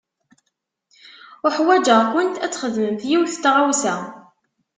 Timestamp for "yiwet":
3.09-3.35